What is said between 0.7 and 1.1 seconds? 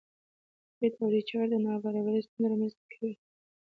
کیټ او